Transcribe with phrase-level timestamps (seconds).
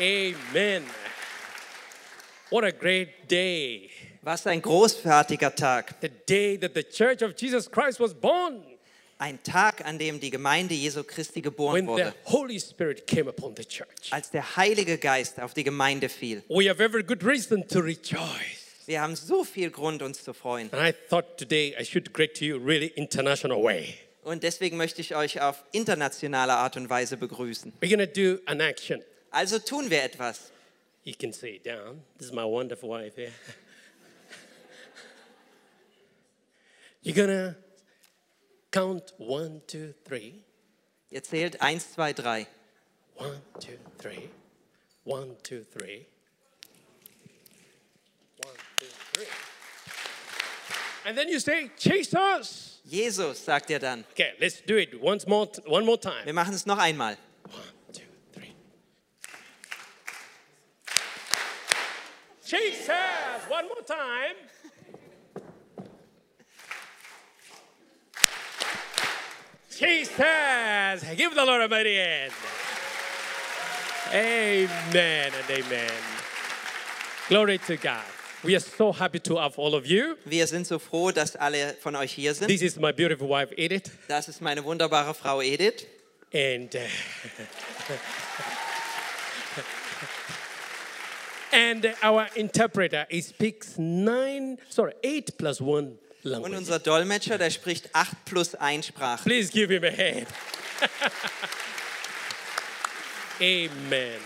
[0.00, 0.84] Amen.
[2.50, 3.90] What a great day.
[4.22, 6.00] Was ein großartiger Tag.
[6.00, 8.62] The day that the Church of Jesus Christ was born.
[9.18, 12.14] Ein Tag, an dem die Gemeinde Jesu Christi geboren When the wurde.
[12.24, 14.10] Holy Spirit came upon the church.
[14.10, 16.42] Als der Heilige Geist auf die Gemeinde fiel.
[16.48, 18.86] We have every good reason to rejoice.
[18.86, 20.72] Wir haben so viel Grund, uns zu freuen.
[20.72, 23.94] And I thought today I should greet you really international way.
[24.24, 27.74] Und deswegen möchte ich euch auf internationale Art und Weise begrüßen.
[27.80, 29.02] We're to do an action.
[29.32, 30.52] Also tun wir etwas.
[31.04, 32.02] You can say it down.
[32.18, 33.32] This is my wonderful wife here.
[37.02, 37.56] You're to
[38.70, 40.44] count one, two, three.
[41.10, 42.46] Ihr zählt eins, zwei, drei.
[43.16, 44.28] One, two, three.
[45.04, 46.06] One, two, three.
[48.44, 49.26] One, two, three.
[51.04, 52.80] And then you say, Jesus.
[52.88, 54.04] Jesus, sagt er dann.
[54.12, 56.24] Okay, let's do it once more, one more time.
[56.24, 57.16] Wir machen es noch einmal.
[62.52, 64.36] Jesus, one more time.
[69.70, 72.32] Jesus, give the Lord a mighty hand.
[74.12, 75.90] Amen and amen.
[77.30, 78.04] Glory to God.
[78.44, 80.18] We are so happy to have all of you.
[80.26, 82.48] Wir sind so froh, dass alle von euch hier sind.
[82.48, 83.90] This is my beautiful wife, Edith.
[84.08, 85.86] Das ist meine wunderbare Frau Edith.
[86.34, 86.78] and uh,
[91.52, 97.50] and our interpreter he speaks nine sorry eight plus one Und language unser Dolmetscher, der
[97.50, 99.24] spricht 8 plus 1 Sprachen.
[99.24, 100.26] please give him a hand
[103.40, 104.20] amen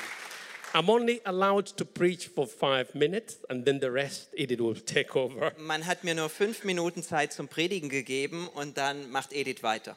[0.74, 5.16] i'm only allowed to preach for five minutes and then the rest it will take
[5.16, 9.62] over Man hat mir nur fünf Minuten Zeit zum Predigen gegeben und dann macht Edith
[9.62, 9.96] weiter.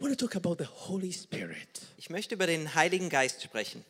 [0.00, 3.84] i want to talk about the holy spirit Ich möchte über den Heiligen Geist sprechen.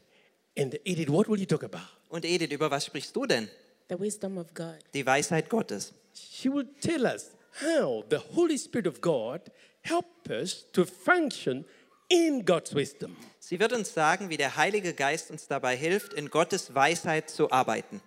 [0.58, 3.48] And edith what will you talk about Und Edith, über was sprichst du denn?
[3.88, 4.78] The wisdom of God.
[4.94, 5.92] Die Weisheit Gottes.
[6.14, 7.32] she will tell us
[7.62, 9.40] how the Holy Spirit of God
[9.82, 11.64] help us to function
[12.08, 13.16] in God's wisdom.
[13.38, 17.50] Sie wird uns sagen, wie der Heilige Geist uns dabei hilft, in Gottes Weisheit zu
[17.50, 18.00] arbeiten.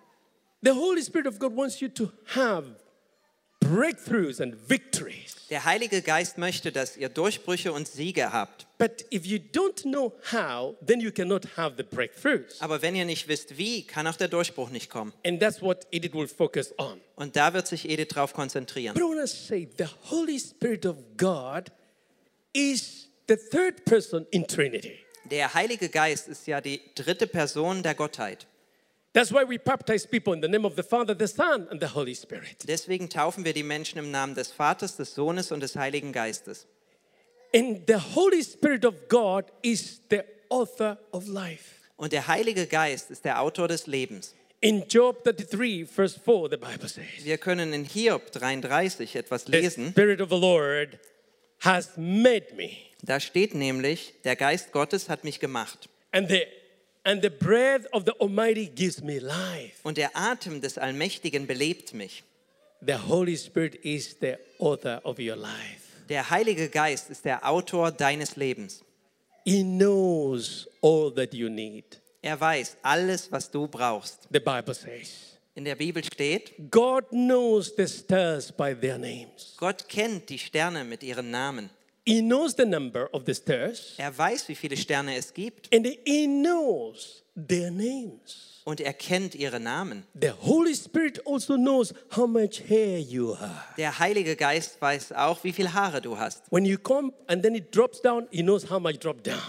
[0.62, 2.76] The Holy Spirit of God wants you to have
[3.70, 5.36] breakthroughs and victories.
[5.50, 8.68] Der Heilige Geist möchte, dass ihr Durchbrüche und Siege habt.
[8.78, 12.60] But if you don't know how, then you cannot have the breakthroughs.
[12.62, 15.14] Aber wenn ihr nicht wisst, wie, kann auch der Durchbruch nicht kommen.
[15.26, 17.00] And that's what Edith will focus on.
[17.16, 18.94] Und da wird sich Edith drauf konzentrieren.
[18.94, 21.72] But I want to say the Holy Spirit of God
[22.54, 25.00] is the third person in Trinity.
[25.26, 28.48] Der Heilige Geist ist ja die dritte Person der Gottheit.
[29.14, 31.88] That's why we baptize people in the name of the Father, the Son, and the
[31.96, 32.68] Holy Spirit.
[32.68, 36.68] Deswegen taufen wir die Menschen im Namen des Vaters, des Sohnes und des Heiligen Geistes.
[37.54, 41.76] And the Holy Spirit of God is the author of life.
[41.98, 44.36] Und der Heilige Geist ist der Autor des Lebens.
[44.62, 49.52] In Job 33, verse 4, the Bible says, Wir können in Hiob 33 etwas The
[49.54, 49.90] lesen.
[49.92, 51.00] Spirit of the Lord
[51.64, 52.72] has made me,
[53.02, 55.90] Da steht nämlich, der Geist Gottes hat mich gemacht.
[56.12, 56.44] and the,
[57.04, 59.80] and the breath of the Almighty gives me life.
[59.84, 62.24] Und der Atem des Allmächtigen belebt mich.
[62.82, 66.06] The Holy Spirit is the author of your life.
[66.08, 68.84] Der Heilige Geist ist der Autor deines Lebens.
[69.46, 72.00] He knows all that you need.
[72.22, 74.28] Er weiß alles, was du brauchst.
[74.32, 79.56] The Bible says, In der Bibel steht, God knows the stars by their names.
[79.58, 81.70] Gott kennt die Sterne mit ihren Namen.
[82.10, 85.86] He knows the number of the stars, Er weiß, wie viele Sterne es gibt and
[86.06, 88.62] He knows their names.
[88.66, 90.06] und er kennt ihre Namen.
[90.20, 93.76] The Holy Spirit also knows how much hair you have.
[93.78, 96.44] Der Heilige Geist weiß auch, wie viel Haare du hast.
[96.52, 99.40] When you come and then it drops down, He knows how much drop down.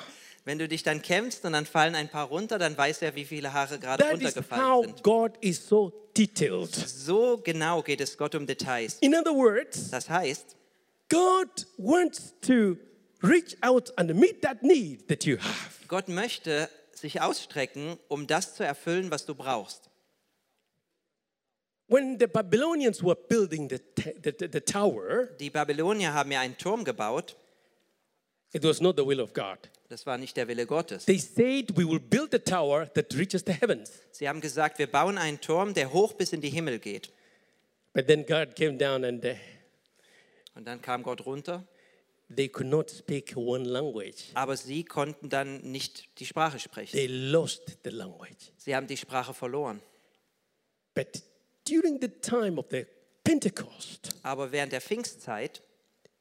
[0.47, 3.25] Wenn du dich dann kämpfst und dann fallen ein paar runter, dann weiß er, wie
[3.27, 5.03] viele Haare gerade That is runtergefallen how sind.
[5.03, 6.75] God is so detailed.
[6.75, 8.97] So genau geht es Gott um Details.
[9.01, 10.57] In other words, Das heißt,
[11.11, 12.79] God wants to
[13.23, 15.87] reach out and meet that need that you have.
[15.89, 19.91] Gott möchte sich ausstrecken, um das zu erfüllen, was du brauchst.
[21.89, 26.57] When the Babylonians were building the, the, the, the tower, Die Babylonier haben ja einen
[26.57, 27.37] Turm gebaut.
[28.53, 29.59] it was not the will of God.
[29.89, 31.05] Das war nicht der Wille Gottes.
[31.07, 33.91] They said, We will build a tower that reaches the heavens.
[34.13, 37.11] Sie haben gesagt, wir bauen einen Turm, der hoch bis in die Himmel geht.
[37.93, 39.35] But then God came down and uh,
[40.55, 41.67] Und dann kam Gott runter,
[42.35, 44.27] they could not speak one language.
[44.35, 46.97] aber sie konnten dann nicht die Sprache sprechen.
[46.97, 48.53] They lost the language.
[48.57, 49.81] Sie haben die Sprache verloren.
[50.95, 51.23] But
[51.69, 52.85] during the time of the
[53.25, 55.63] Pentecost, Aber während der Pfingstzeit,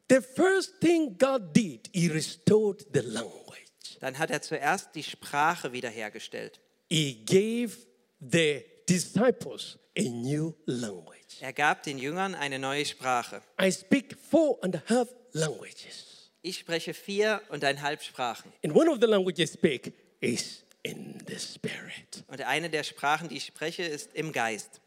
[0.09, 3.97] the first thing God did, He restored the language.
[3.99, 6.59] Dann hat er zuerst die Sprache wiederhergestellt.
[6.89, 7.77] He gave
[8.19, 11.41] the disciples a new language.
[11.41, 13.41] Er gab den Jüngern eine neue Sprache.
[13.61, 16.31] I speak four and a half languages.
[16.41, 18.51] Ich spreche vier und eineinhalb Sprachen.
[18.63, 22.23] And one of the languages I speak is in the spirit.
[22.27, 24.81] Und eine der Sprachen, die ich spreche, ist im Geist.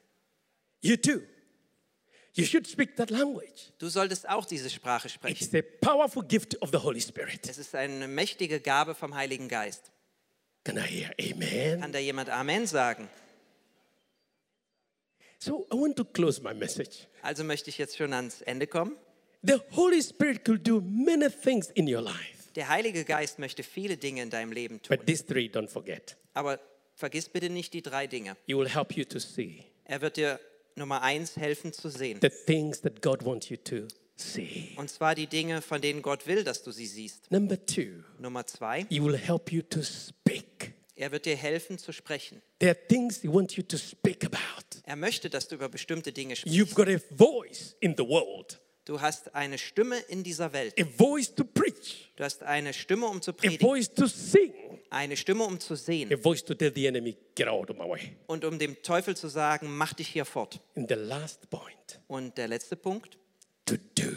[0.80, 1.20] You too.
[2.34, 3.72] You should speak that language.
[3.78, 5.44] Du solltest auch diese Sprache sprechen.
[5.44, 7.46] It's a powerful gift of the Holy Spirit.
[7.46, 9.92] Es ist eine mächtige Gabe vom Heiligen Geist.
[10.64, 11.80] Can I hear amen?
[11.80, 13.08] Kann da jemand Amen sagen?
[15.44, 17.08] So I want to close my message.
[17.20, 18.96] Also möchte ich jetzt schon ans Ende kommen.
[19.42, 23.96] The Holy Spirit could do many things in your life, Der Heilige Geist möchte viele
[23.96, 24.96] Dinge in deinem Leben tun.
[24.96, 26.16] but these three don't forget.
[26.32, 26.60] Aber
[26.94, 28.36] vergiss bitte nicht die drei Dinge.
[28.46, 30.38] He will help you to see Er wird dir
[30.76, 32.20] Nummer eins helfen zu sehen.
[32.22, 34.74] the things that God wants you to see.
[34.76, 37.28] Und zwar die Dinge, von denen Gott will, dass du sie siehst.
[37.32, 40.72] Number two, Nummer zwei, He will help you to speak.
[40.94, 42.40] er wird dir helfen zu sprechen.
[42.60, 44.38] There are things He wants you to speak about.
[44.92, 46.74] Er möchte, dass du über bestimmte Dinge You've sprichst.
[46.74, 50.78] got a voice in the world, Du hast eine Stimme in dieser Welt.
[50.78, 54.52] a voice to preach, Du hast eine Stimme, um zu a predigen, voice to sing,
[54.90, 57.88] eine Stimme, um zu a sehen voice to tell the enemy, get out of my
[57.88, 58.16] way.
[58.26, 60.60] und um dem Teufel zu sagen, mach dich hier fort.
[60.76, 63.16] And the last point, Und der letzte Punkt,
[63.64, 64.10] to do.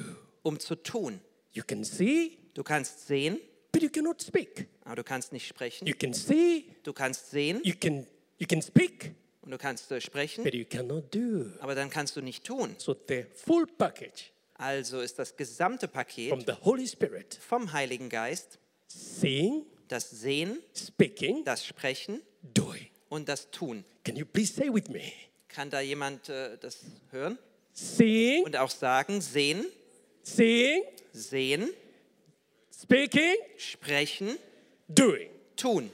[0.44, 1.22] um zu tun.
[1.54, 3.40] You can see, Du kannst sehen,
[3.72, 4.68] but you cannot speak.
[4.84, 5.88] aber du kannst nicht sprechen.
[5.88, 8.06] You can see, Du kannst sehen you can
[8.40, 11.46] you can speak, und du kannst äh, sprechen, but you cannot do.
[11.60, 12.76] aber dann kannst du nicht tun.
[12.78, 18.10] So the full package Also ist das gesamte Paket from the Holy Spirit, vom Heiligen
[18.10, 18.58] Geist
[18.88, 22.88] seeing, das Sehen, speaking, das Sprechen doing.
[23.10, 23.86] und das Tun.
[24.04, 25.12] Can you please say with me?
[25.48, 26.80] Kann da jemand äh, das
[27.12, 27.38] hören
[27.74, 29.22] Seeing, und auch sagen?
[29.22, 29.66] Sehen,
[30.24, 30.82] seeing,
[31.14, 31.70] sehen,
[32.72, 34.38] speaking, sprechen,
[34.88, 35.30] doing.
[35.56, 35.90] tun.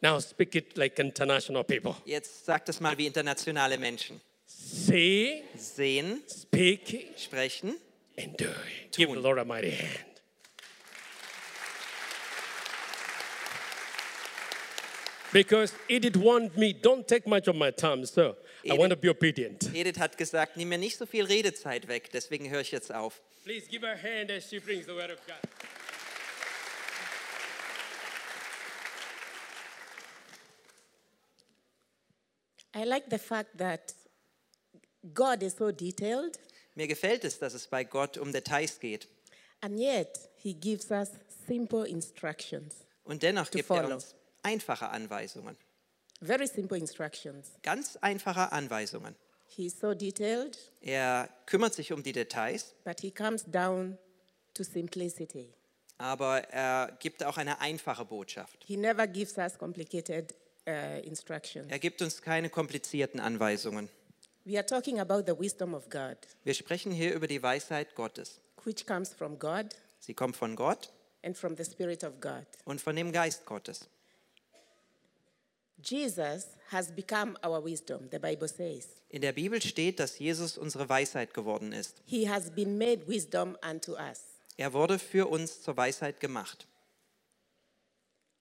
[0.00, 1.96] Now speak it like international people.
[2.04, 4.20] Jetzt sag das mal wie internationale Menschen.
[4.46, 7.78] Seeing, Sehen, speaking, sprechen.
[8.16, 8.54] and doing.
[8.92, 10.04] Give the Lord a mighty hand.
[15.32, 18.34] Because Edith warned me, don't take much of my time, so
[18.68, 19.70] I want to be obedient.
[19.74, 23.20] Edith hat gesagt, nimm mir nicht so viel Redezeit weg, deswegen höre ich jetzt auf.
[23.44, 25.36] Please give her a hand as she brings the word of God.
[32.74, 33.94] I like the fact that
[35.14, 36.38] God is so detailed,
[36.74, 39.08] Mir gefällt es, dass es bei Gott um Details geht.
[39.60, 41.10] and yet He gives us
[41.46, 42.74] simple instructions.
[43.04, 45.56] Und dennoch gibt er uns einfache Anweisungen.
[46.20, 47.52] Very simple instructions.
[47.62, 49.14] Ganz einfache Anweisungen.
[49.48, 53.96] He's so detailed, Er kümmert sich um die Details, but He comes down
[54.54, 55.54] to simplicity.
[55.96, 58.62] aber er gibt auch eine einfache Botschaft.
[58.64, 60.34] He never gives us complicated
[60.68, 61.66] uh, instructions.
[61.70, 63.88] Er gibt uns keine komplizierten Anweisungen.
[64.44, 68.40] We are talking about the wisdom of God, Wir sprechen hier über die Weisheit Gottes.
[68.64, 70.90] which comes from God Sie kommt von Gott
[71.22, 72.46] and from the Spirit of God.
[72.64, 73.88] und von dem Geist Gottes.
[75.82, 78.88] Jesus has become our wisdom, the Bible says.
[79.10, 82.02] In der Bibel steht, dass Jesus unsere Weisheit geworden ist.
[82.06, 84.20] He has been made wisdom unto us.
[84.56, 86.66] Er wurde für uns zur Weisheit gemacht.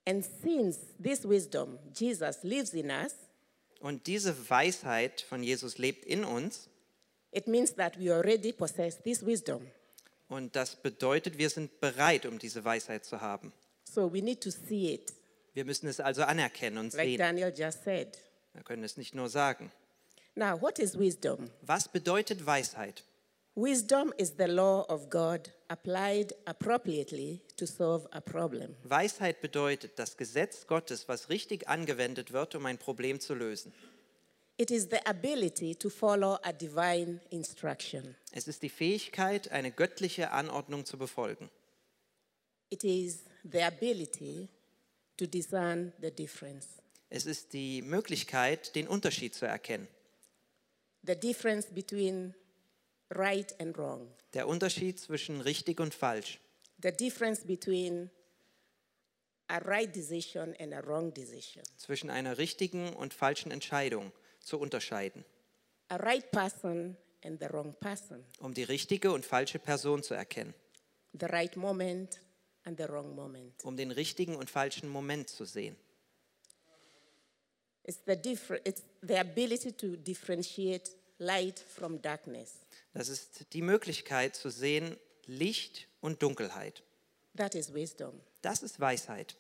[0.08, 3.14] And since this wisdom, Jesus lives in us,
[3.82, 6.70] Und diese Weisheit von Jesus lebt in uns.
[7.32, 9.68] it means that we already possess this wisdom.
[10.30, 13.52] Und das bedeutet, wir sind bereit, um diese Weisheit zu haben.
[13.84, 15.14] So we need to see it,
[15.54, 17.18] Wir müssen es also anerkennen und like sehen.
[17.18, 18.18] Daniel just said.
[18.54, 19.72] Wir können es nicht nur sagen.
[20.36, 21.50] Now, what is wisdom?
[21.64, 23.04] Was bedeutet Weisheit?
[23.58, 28.76] Wisdom is the law of God applied appropriately to solve a problem.
[28.84, 33.74] Weisheit bedeutet das Gesetz Gottes, was richtig angewendet wird, um ein Problem zu lösen.
[34.58, 38.16] It is the ability to follow a divine instruction.
[38.32, 41.50] Es ist die Fähigkeit, eine göttliche Anordnung zu befolgen.
[42.70, 44.50] It is the ability
[45.18, 46.68] to discern the difference.
[47.10, 49.88] Es ist die Möglichkeit, den Unterschied zu erkennen.
[51.02, 52.36] The difference between
[53.10, 54.10] right and wrong.
[54.34, 56.40] Der Unterschied zwischen richtig und falsch.
[56.82, 58.10] The difference between
[59.48, 61.64] a right decision and a wrong decision.
[61.78, 65.26] Zwischen einer richtigen und falschen Entscheidung zu unterscheiden.
[65.90, 68.24] A right person and the wrong person.
[68.40, 70.54] Um die richtige und falsche Person zu erkennen.
[71.20, 72.20] The right moment
[72.64, 73.64] and the wrong moment.
[73.64, 75.78] Um den richtigen und falschen Moment zu sehen.
[77.84, 78.18] It's the,
[78.66, 82.67] it's the ability to differentiate light from darkness.
[82.98, 86.82] Das ist die Möglichkeit zu sehen Licht und Dunkelheit.
[87.36, 88.20] That is wisdom.
[88.42, 89.36] Das ist Weisheit.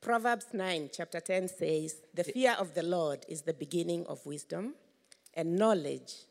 [0.00, 4.74] Proverbs 9, chapter 10 says, The fear of the Lord is the beginning of wisdom,
[5.36, 6.26] and knowledge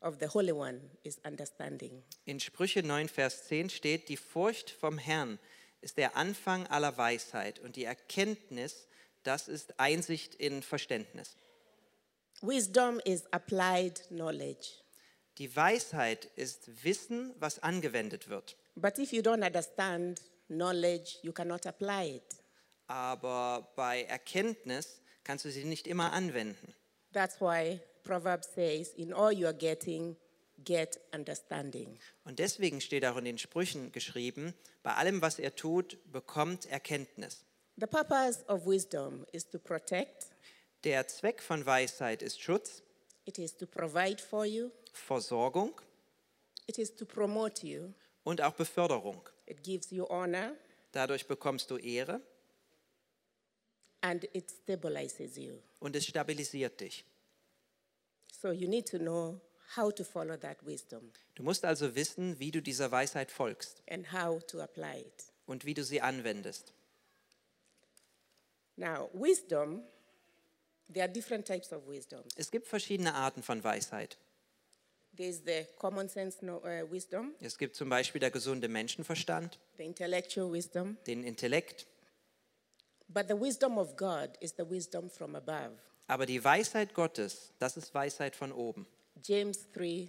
[0.00, 2.02] of the Holy One is understanding.
[2.24, 5.38] In Sprüche 9, Vers 10 steht, die Furcht vom Herrn
[5.80, 8.88] ist der Anfang aller Weisheit und die Erkenntnis,
[9.22, 11.36] das ist Einsicht in Verständnis.
[12.40, 14.81] Wisdom is applied knowledge.
[15.38, 18.56] Die Weisheit ist Wissen, was angewendet wird.
[18.74, 22.36] But if you don't understand knowledge, you cannot apply it.
[22.86, 26.74] Aber bei Erkenntnis kannst du sie nicht immer anwenden.
[27.12, 30.16] That's why Proverbs says, In all you are getting,
[30.64, 31.98] get understanding.
[32.24, 37.44] Und deswegen steht auch in den Sprüchen geschrieben, bei allem, was er tut, bekommt Erkenntnis.
[37.76, 40.26] The purpose of wisdom is to protect,
[40.84, 42.82] Der Zweck von Weisheit ist Schutz,
[43.24, 45.80] it is to provide for you, Versorgung
[46.66, 47.92] it is to promote you,
[48.24, 49.28] und auch Beförderung.
[49.46, 50.54] it gives you honor,
[50.92, 52.20] Dadurch bekommst du Ehre
[54.02, 55.58] and it stabilizes you.
[55.80, 57.04] und es stabilisiert dich.
[58.40, 59.40] So you need to know
[59.76, 64.12] how to follow that wisdom Du musst also wissen, wie du dieser Weisheit folgst and
[64.12, 65.24] how to apply it.
[65.46, 66.72] und wie du sie anwendest.
[68.76, 69.82] Now, wisdom,
[70.92, 72.22] there are different types of wisdom.
[72.36, 74.18] Es gibt verschiedene Arten von Weisheit.
[75.16, 80.50] There's the common sense uh, wisdom, Es gibt zum Beispiel der gesunde Menschenverstand, the intellectual
[80.50, 81.86] wisdom, den Intellekt,
[83.08, 85.72] but the wisdom of God is the wisdom from above.
[86.06, 88.86] aber die Weisheit Gottes, das ist Weisheit von oben.
[89.22, 90.08] James 3,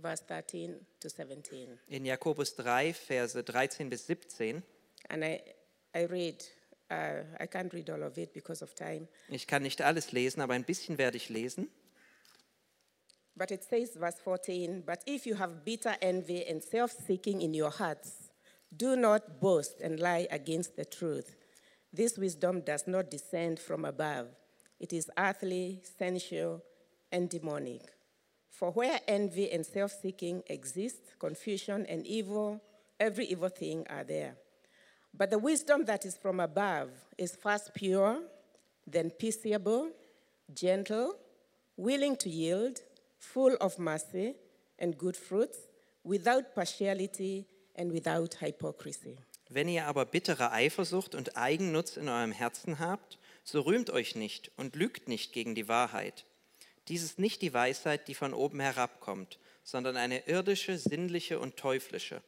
[0.00, 1.78] verse 13 to 17.
[1.88, 4.62] In Jakobus 3, Verse 13 bis 17,
[5.08, 5.40] And I,
[5.96, 6.44] I read,
[6.90, 10.40] uh, I can't read all of it because of time, ich kann nicht alles lesen,
[10.40, 11.68] aber ein bisschen werde ich lesen.
[13.36, 17.54] But it says, verse 14, But if you have bitter envy and self seeking in
[17.54, 18.30] your hearts,
[18.76, 21.34] do not boast and lie against the truth.
[21.92, 24.28] This wisdom does not descend from above,
[24.80, 26.62] it is earthly, sensual,
[27.12, 27.82] and demonic.
[28.50, 32.60] For where envy and self seeking exist, confusion and evil,
[33.00, 34.36] every evil thing are there.
[35.16, 38.20] But the wisdom that is from above is first pure,
[38.86, 39.90] then peaceable,
[40.52, 41.16] gentle,
[41.76, 42.80] willing to yield,
[43.24, 44.34] full of mercy
[44.78, 45.58] and good fruits,
[46.04, 49.16] without partiality and without hypocrisy.
[49.48, 54.50] Wenn ihr aber bittere Eifersucht und Eigennutz in eurem Herzen habt, so rühmt euch nicht
[54.56, 56.24] und lügt nicht gegen die Wahrheit.
[56.88, 62.22] Dies ist nicht die Weisheit, die von oben herabkommt, sondern eine irdische, sinnliche und teuflische.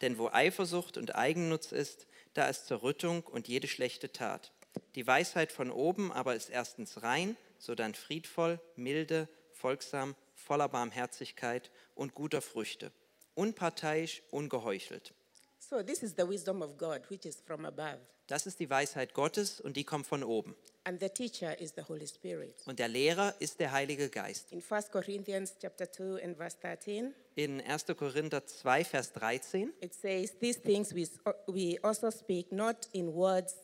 [0.00, 4.52] Denn wo Eifersucht und Eigennutz ist, da ist Zerrüttung und jede schlechte Tat.
[4.94, 12.14] Die Weisheit von oben aber ist erstens rein, sodann friedvoll, milde, folgsam, voller Barmherzigkeit und
[12.14, 12.92] guter Früchte,
[13.34, 15.14] unparteiisch, ungeheuchelt.
[15.58, 17.98] So, this is the wisdom of God, which is from above.
[18.26, 20.54] Das ist die Weisheit Gottes und die kommt von oben.
[20.84, 22.54] And the teacher is the Holy Spirit.
[22.66, 24.52] Und der Lehrer ist der Heilige Geist.
[24.52, 27.86] In 1 Corinthians chapter 2 and verse 13, In 1.
[27.96, 31.08] Korinther 2, Vers 13 it says, These things we,
[31.46, 33.56] we also speak not in words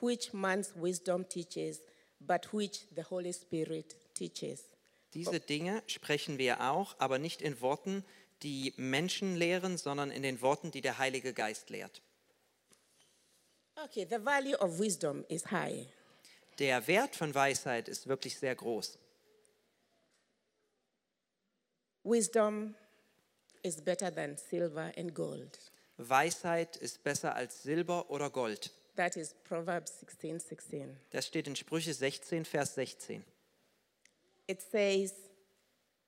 [0.00, 1.80] which man's wisdom teaches,
[2.20, 4.64] but which the Holy Spirit teaches.
[5.14, 8.04] Diese Dinge sprechen wir auch, aber nicht in Worten,
[8.42, 12.02] die Menschen lehren, sondern in den Worten, die der Heilige Geist lehrt.
[13.84, 15.86] Okay, the value of wisdom is high.
[16.58, 18.98] Der Wert von Weisheit ist wirklich sehr groß.
[22.02, 22.74] Wisdom
[23.62, 25.58] is better than silver and gold.
[25.96, 28.72] Weisheit ist besser als Silber oder Gold.
[28.96, 30.96] That is Proverbs 16 16.
[31.10, 33.24] Das steht in Sprüche 16, Vers 16.
[34.48, 35.12] It says,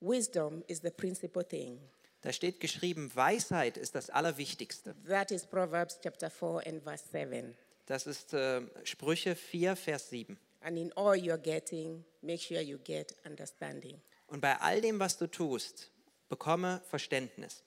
[0.00, 1.78] Wisdom is the principal thing.
[2.22, 4.94] Da steht geschrieben, Weisheit ist das Allerwichtigste.
[5.06, 7.54] That is Proverbs chapter 4 and verse 7.
[7.86, 10.38] Das ist äh, Sprüche 4, Vers 7.
[10.62, 14.00] And in all you're getting, make sure you get understanding.
[14.26, 15.90] Und bei all dem, was du tust,
[16.28, 17.62] bekomme Verständnis.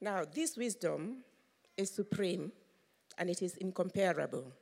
[0.00, 1.24] Now, this wisdom
[1.76, 2.52] is supreme
[3.16, 4.52] and it is incomparable.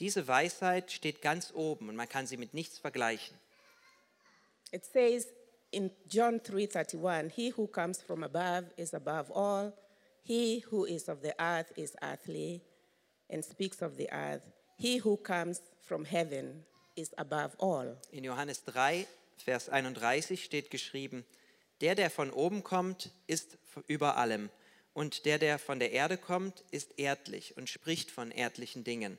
[0.00, 3.38] Diese Weisheit steht ganz oben und man kann sie mit nichts vergleichen.
[4.72, 5.28] It says
[5.70, 9.72] in John 3:31, he who comes from above is above all.
[10.22, 12.62] He who is of the earth is earthly
[13.28, 14.42] and speaks of the earth.
[14.76, 16.64] He who comes from heaven
[16.96, 17.96] is above all.
[18.10, 21.24] In Johannes 3, Vers 31 steht geschrieben,
[21.80, 24.50] der, der von oben kommt, ist über allem.
[24.92, 29.18] Und der, der von der Erde kommt, ist erdlich und spricht von erdlichen Dingen.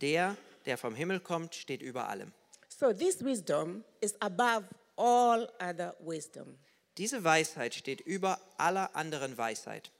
[0.00, 2.32] Der, der vom Himmel kommt, steht über allem.
[2.68, 4.64] So this wisdom is above
[4.96, 6.58] all other wisdom.
[6.96, 9.90] Diese Weisheit steht über aller anderen Weisheit.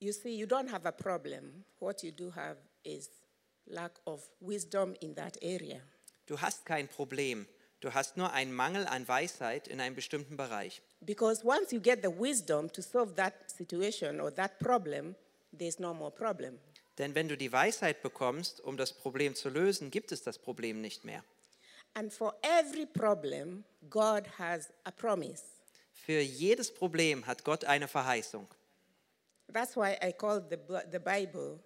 [0.00, 1.64] You see, you don't have a problem.
[1.78, 3.08] What you do have is
[3.66, 5.80] lack of wisdom in that area.
[6.26, 7.46] Du hast kein Problem.
[7.80, 10.80] Du hast nur einen Mangel an Weisheit in einem bestimmten Bereich.
[11.00, 15.14] Because once you get the wisdom to solve that situation or that problem,
[15.52, 16.58] there's no more problem.
[16.98, 20.80] Denn wenn du die Weisheit bekommst, um das Problem zu lösen, gibt es das Problem
[20.80, 21.24] nicht mehr.
[21.94, 25.42] And for every problem, God has a promise.
[25.92, 28.46] Für jedes Problem hat Gott eine Verheißung.
[29.52, 30.58] That's why I call the,
[30.90, 31.60] the Bible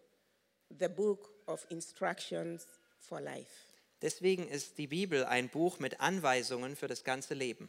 [0.79, 2.67] the book of instructions
[2.99, 3.73] for life.
[4.03, 7.69] Deswegen ist die Bibel ein Buch mit Anweisungen für das ganze Leben.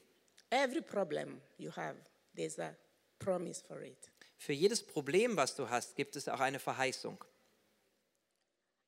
[0.51, 1.96] Every problem you have,
[2.36, 2.75] there's a
[3.20, 4.12] promise for it.
[4.38, 7.24] Für jedes Problem, was du hast, gibt es auch eine Verheißung.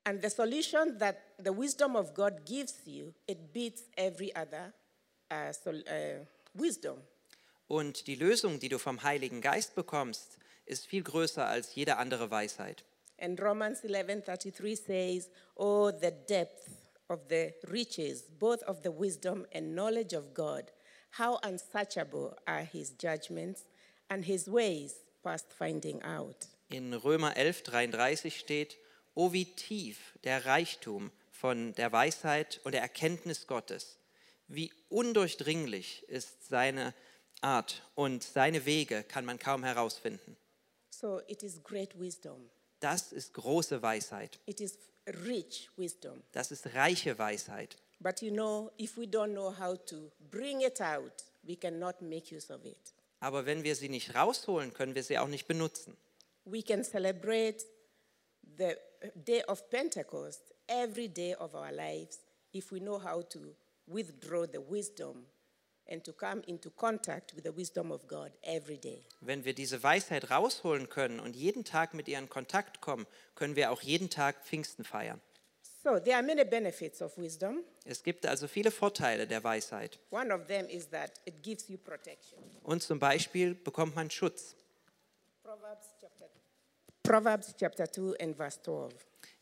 [0.04, 4.74] And the solution that the wisdom of God gives you, it beats every other
[5.30, 6.98] uh, sol- uh, wisdom.
[7.68, 12.30] Und die Lösung, die du vom Heiligen Geist bekommst, ist viel größer als jede andere
[12.32, 12.84] Weisheit.
[13.20, 16.70] And Romans 11:33 says, "Oh, the depth
[17.08, 20.72] of the riches, both of the wisdom and knowledge of God!
[21.20, 23.66] How unsearchable are His judgments,
[24.10, 28.78] and His ways past finding out." In Römer 11:33 steht:
[29.14, 33.98] O wie tief der Reichtum von der Weisheit und der Erkenntnis Gottes.
[34.48, 36.94] Wie undurchdringlich ist seine
[37.42, 40.38] Art und seine Wege kann man kaum herausfinden.
[40.90, 42.50] So it is great wisdom.
[42.80, 44.40] Das ist große Weisheit.
[44.46, 44.78] It is
[45.26, 46.22] rich wisdom.
[46.32, 47.78] Das ist reiche Weisheit.
[48.00, 51.14] But you know, if we don't know how to bring it out,
[51.44, 52.94] we cannot make use of it.
[53.20, 55.96] Aber wenn wir sie nicht rausholen, können wir sie auch nicht benutzen.
[56.46, 57.64] We can celebrate
[58.62, 58.78] the
[59.16, 62.20] day of Pentecost every day of our lives
[62.54, 63.56] if we know how to
[63.88, 65.26] withdraw the wisdom
[65.88, 69.04] and to come into contact with the wisdom of God every day.
[69.22, 73.56] Wenn wir diese Weisheit rausholen können und jeden Tag mit ihr in Kontakt kommen, können
[73.56, 75.20] wir auch jeden Tag Pfingsten feiern.
[75.84, 77.64] So there are many benefits of wisdom.
[77.86, 80.00] Es gibt also viele Vorteile der Weisheit.
[80.12, 82.38] One of them is that it gives you protection.
[82.62, 84.56] Und zum Beispiel bekommt man Schutz.
[85.42, 86.30] Proverbs chapter,
[87.04, 88.94] Proverbs chapter 2 and verse 12.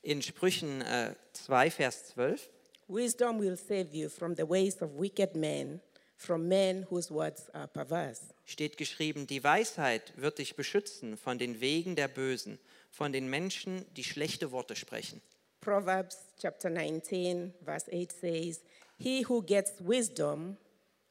[0.01, 2.49] In Sprüchen äh, 2, Vers 12
[2.87, 5.79] Wisdom will save you from the ways of wicked men,
[6.17, 8.33] from men whose words are perverse.
[8.45, 12.57] steht geschrieben, die Weisheit wird dich beschützen von den Wegen der Bösen,
[12.89, 15.21] von den Menschen, die schlechte Worte sprechen.
[15.61, 18.61] Proverbs chapter 19, verse 8 says,
[18.97, 20.57] He who gets wisdom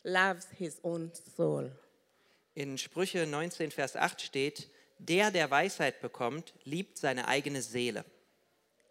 [0.03, 1.71] loves his own soul.
[2.55, 8.05] In Sprüche 19, Vers 8 steht, der, der Weisheit bekommt, liebt seine eigene Seele.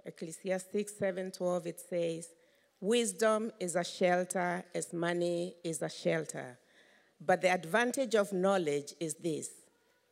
[0.04, 2.30] Ecclesiastes 7:12 it says,
[2.80, 6.58] "Wisdom is a shelter as money is a shelter.
[7.20, 9.52] But the advantage of knowledge is this: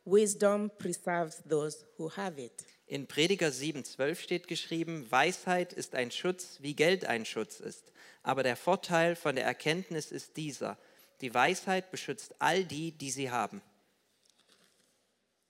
[0.04, 6.12] wisdom preserves those who have it." In Prediger 7, 12 steht geschrieben, Weisheit ist ein
[6.12, 7.90] Schutz, wie Geld ein Schutz ist.
[8.22, 10.78] Aber der Vorteil von der Erkenntnis ist dieser,
[11.20, 13.60] die Weisheit beschützt all die, die sie haben.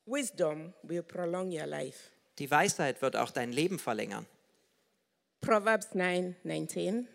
[0.06, 2.10] Wisdom will prolong your life.
[2.38, 4.26] Die Weisheit wird auch dein Leben verlängern.
[5.40, 7.06] Proverbs 9:19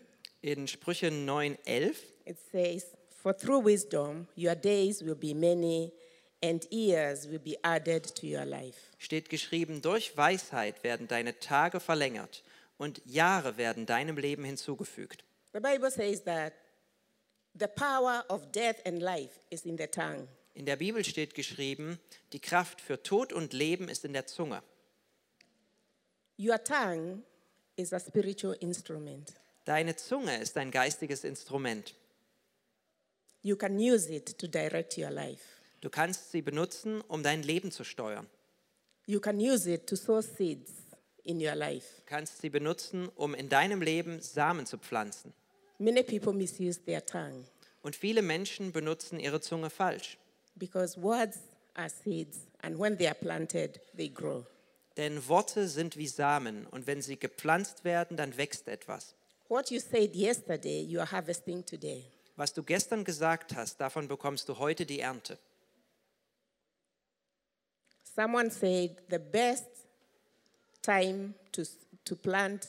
[0.42, 2.86] In Sprüche 9, 11 it says,
[3.22, 5.92] "For through wisdom your days will be many
[6.42, 11.80] and years will be added to your life." steht geschrieben, durch Weisheit werden deine Tage
[11.80, 12.42] verlängert
[12.78, 15.24] und Jahre werden deinem Leben hinzugefügt.
[15.52, 16.52] The Bible says that
[17.58, 20.28] the power of death and life is in the tongue.
[20.54, 21.98] In der Bibel steht geschrieben,
[22.32, 24.62] die Kraft für Tod und Leben ist in der Zunge.
[26.38, 27.22] Your tongue
[27.76, 29.32] is a spiritual instrument.
[29.64, 31.94] Deine Zunge ist ein geistiges Instrument.
[33.42, 35.42] You can use it to direct your life.
[35.80, 38.28] Du kannst sie benutzen, um dein Leben zu steuern.
[39.06, 40.70] You can use it to sow seeds
[41.24, 41.86] in your life.
[41.98, 45.32] Du kannst sie benutzen, um in deinem Leben Samen zu pflanzen.
[45.78, 47.44] Many people misuse their tongue
[47.82, 50.18] Und viele Menschen benutzen ihre Zunge falsch.
[50.58, 51.38] Because words
[51.76, 54.44] are seeds, and when they are planted, they grow.
[54.96, 59.14] Denn Worte sind wie Samen und wenn sie gepflanzt werden, dann wächst etwas.
[59.48, 62.04] What you said yesterday, you are harvesting today.
[62.36, 65.38] Was du gestern gesagt hast, davon bekommst du heute die Ernte.
[68.14, 69.66] Someone said the best
[70.82, 71.62] time to,
[72.04, 72.68] to plant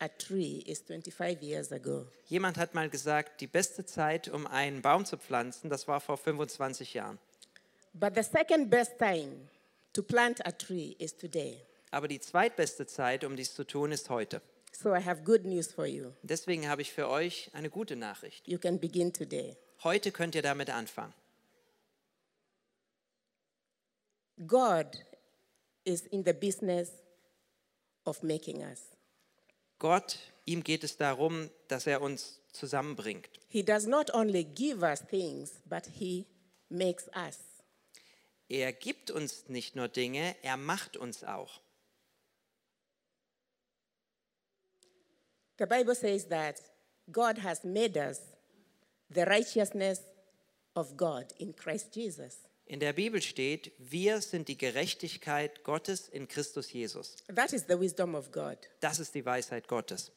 [0.00, 2.06] a tree is 25 years ago.
[2.26, 6.16] Jemand hat mal gesagt, die beste Zeit, um einen Baum zu pflanzen, das war vor
[6.16, 7.18] 25 Jahren.
[7.92, 9.48] But the second best time
[9.92, 11.60] to plant a tree is today.
[11.90, 14.42] Aber die zweitbeste Zeit, um dies zu tun, ist heute.
[14.72, 16.10] So I have good news for you.
[16.22, 18.46] Deswegen habe ich für euch eine gute Nachricht.
[18.48, 19.56] You can begin today.
[19.84, 21.14] Heute könnt ihr damit anfangen.
[24.46, 24.86] God
[25.84, 26.90] is in the business
[28.04, 28.93] of making us.
[29.78, 33.28] Gott, ihm geht es darum, dass er uns zusammenbringt.
[33.48, 36.26] He does not only give us things, but He
[36.68, 37.38] makes us.
[38.48, 41.60] Er gibt uns nicht nur Dinge, er macht uns auch.
[45.58, 46.60] The Bible says that
[47.10, 48.20] God has made us
[49.08, 50.02] the righteousness
[50.74, 52.38] of God in Christ Jesus.
[52.66, 57.16] In der Bibel steht, wir sind die Gerechtigkeit Gottes in Christus Jesus.
[57.34, 60.10] That is the wisdom of God Das ist die Weisheit Gottes.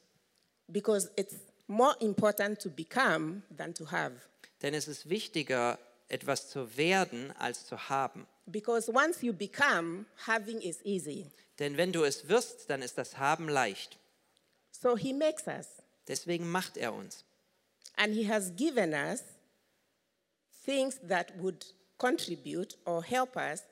[0.69, 1.36] because it's
[1.67, 4.13] more important to become than to have.
[4.62, 8.25] Denn es ist wichtiger, etwas zu werden, als zu haben.
[8.45, 11.25] Because once you become, having is easy.
[11.60, 13.97] Denn wenn du es wirst, dann ist das Haben leicht.
[14.71, 15.67] So He makes us,
[16.07, 17.25] Deswegen macht er uns.
[17.97, 19.21] and He has given us
[20.65, 23.63] things that would contribute or help us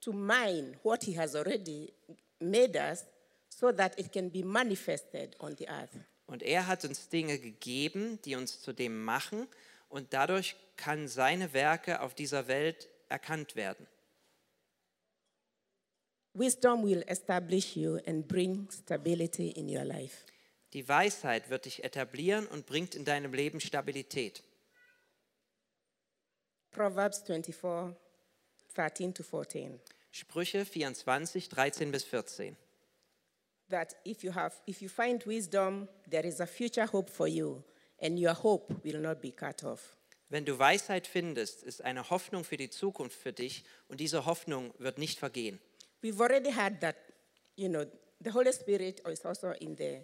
[0.00, 1.92] to mine what He has already
[2.40, 3.04] made us
[3.48, 5.96] so that it can be manifested on the earth.
[6.26, 9.48] Und er hat uns Dinge gegeben, die uns zu dem machen.
[9.88, 13.86] Und dadurch kann seine Werke auf dieser Welt erkannt werden.
[16.34, 20.24] Wisdom will establish you and bring stability in your life.
[20.72, 24.42] Die Weisheit wird dich etablieren und bringt in deinem Leben Stabilität.
[26.72, 27.94] Proverbs 24,
[28.74, 29.78] 13 to 14.
[30.10, 32.56] Sprüche 24, 13 bis 14.
[33.68, 37.62] That if you have, if you find wisdom, there is a future hope for you,
[38.00, 39.96] and your hope will not be cut off.
[40.28, 44.72] Wenn du Weisheit findest, ist eine Hoffnung für die Zukunft für dich und diese Hoffnung
[44.78, 45.60] wird nicht vergehen.
[46.02, 46.96] We've already had that,
[47.54, 47.84] you know,
[48.24, 50.00] the Holy Spirit is also in the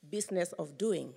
[0.00, 1.12] business of doing,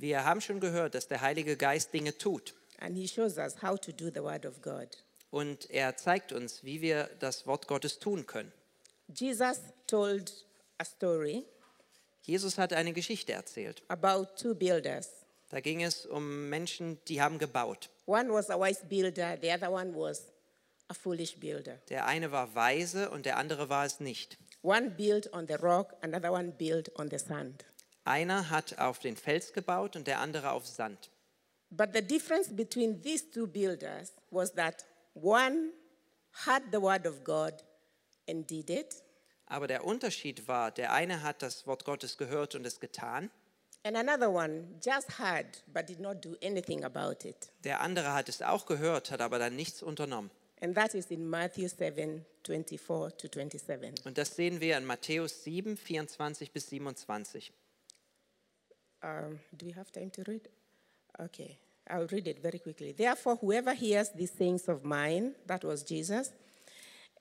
[0.00, 3.76] Wir haben schon gehört, dass der Heilige Geist Dinge tut and He shows us how
[3.78, 4.88] to do the Word of God.
[5.30, 8.52] und er zeigt uns, wie wir das Wort Gottes tun können.
[9.14, 10.32] Jesus told
[10.78, 11.44] a story
[12.22, 13.82] Jesus hat eine Geschichte erzählt.
[13.88, 15.10] about two builders.
[15.50, 17.88] Da ging es um Menschen, die haben gebaut.
[18.06, 20.24] One was a wise builder, the other one was
[20.88, 21.78] a foolish builder.
[21.88, 24.36] Der eine war weise und der andere war es nicht.
[24.62, 27.64] One built on the rock, another one built on the sand.
[28.04, 31.10] Einer hat auf den Fels gebaut und der andere auf Sand.
[31.70, 35.72] But the difference between these two builders was that one
[36.46, 37.52] had the word of God
[38.28, 39.02] and did it,
[39.46, 43.30] Aber der Unterschied war, der eine hat das Wort Gottes gehört und es getan,
[43.84, 47.50] and another one just heard but did not do anything about it.
[47.64, 50.30] der andere hat es auch gehört, hat aber dann nichts unternommen.
[50.60, 54.04] And that is in Matthew 7 24 to 27.
[54.06, 57.52] Und das sehen wir in Matthäus 7, 24 bis 27.
[59.02, 60.48] Um, do we have time to read?
[61.20, 61.58] Okay,
[61.90, 62.92] I'll read it very quickly.
[62.92, 66.32] Therefore, whoever hears these things of mine, that was Jesus,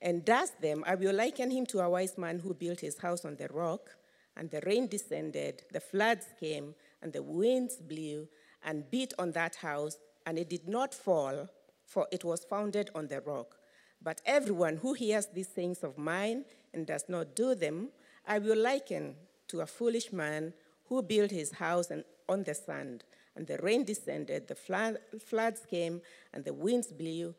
[0.02, 3.26] and does them, I will liken him to a wise man who built his house
[3.26, 3.90] on the rock,
[4.36, 8.28] and the rain descended, the floods came, and the winds blew
[8.64, 11.50] and beat on that house, and it did not fall,
[11.84, 13.56] for it was founded on the rock.
[14.02, 17.90] But everyone who hears these things of mine and does not do them,
[18.28, 19.16] I will liken
[19.48, 20.54] to a foolish man
[20.86, 21.92] who built his house
[22.30, 23.04] on the sand.
[23.38, 26.02] And the rain descended, the flood, floods came,
[26.34, 27.36] and the winds blew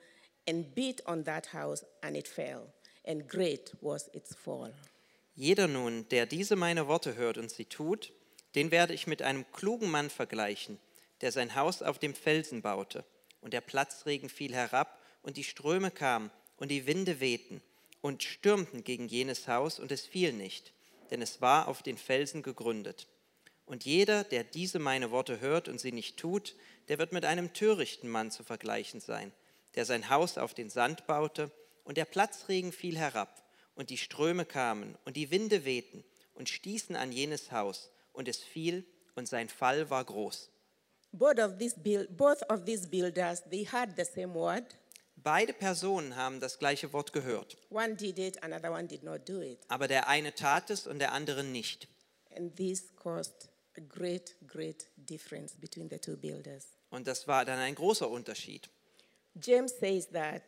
[0.47, 2.73] and beat on that house, and it fell.
[3.05, 4.73] And great was its fall.
[5.35, 8.13] Jeder nun, der diese meine Worte hört und sie tut,
[8.55, 10.79] den werde ich mit einem klugen Mann vergleichen,
[11.21, 13.05] der sein Haus auf dem Felsen baute.
[13.41, 17.61] Und der Platzregen fiel herab, und die Ströme kamen, und die Winde wehten,
[18.01, 20.73] und stürmten gegen jenes Haus, und es fiel nicht,
[21.11, 23.07] denn es war auf den Felsen gegründet.
[23.69, 26.57] Und jeder, der diese meine Worte hört und sie nicht tut,
[26.89, 29.31] der wird mit einem törichten Mann zu vergleichen sein,
[29.75, 31.51] der sein Haus auf den Sand baute,
[31.85, 33.43] und der Platzregen fiel herab,
[33.75, 36.03] und die Ströme kamen, und die Winde wehten
[36.35, 40.51] und stießen an jenes Haus, und es fiel, und sein Fall war groß.
[41.13, 44.65] Both of these, build, both of these builders, they had the same word.
[45.17, 49.41] Beide Personen haben das gleiche Wort gehört, One did it, another one did not do
[49.43, 49.59] it.
[49.69, 51.89] aber der eine tat es und der andere nicht.
[52.37, 53.49] And this caused
[53.81, 56.67] great, great difference between the two builders.
[56.91, 58.69] Und das war dann ein großer Unterschied.
[59.41, 60.43] James says that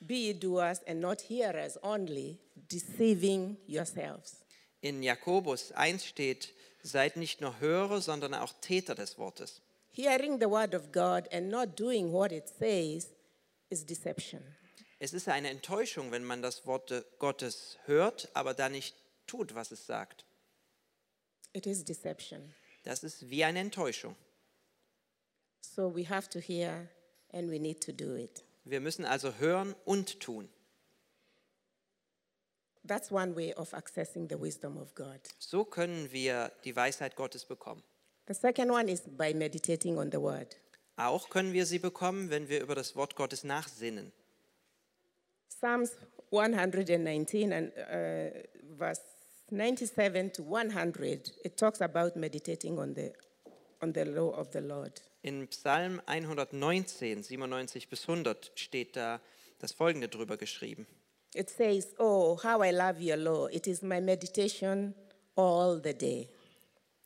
[0.00, 4.42] be doers and not hearers only, deceiving yourselves.
[4.80, 9.60] In Jakobus 1 steht, seid nicht nur Hörer, sondern auch Täter des Wortes.
[9.90, 13.08] Hearing the word of God and not doing what it says
[13.68, 14.40] is deception.
[15.00, 19.70] Es ist eine Enttäuschung, wenn man das Wort Gottes hört, aber dann nicht tut, was
[19.70, 20.24] es sagt.
[21.52, 22.54] It is deception.
[22.84, 24.16] Das ist wie eine Enttäuschung.
[25.60, 26.88] So we have to hear
[27.32, 28.44] and we need to do it.
[28.64, 30.48] Wir müssen also hören und tun.
[32.86, 35.20] That's one way of accessing the wisdom of God.
[35.38, 37.82] So können wir die Weisheit Gottes bekommen.
[38.26, 40.56] The second one is by meditating on the word.
[40.96, 44.12] Auch können wir sie bekommen, wenn wir über das Wort Gottes nachsinnen.
[45.48, 45.96] Psalms
[46.30, 49.02] 119 and uh, verse
[49.50, 53.12] 97 to 100, it talks about meditating on the,
[53.80, 55.00] on the law of the Lord.
[55.22, 59.20] In Psalm 119, 97 bis 100 steht da
[59.58, 60.86] das folgende drüber geschrieben.
[61.34, 63.48] It says, Oh, how I love your law.
[63.48, 64.94] It is my meditation
[65.36, 66.28] all the day.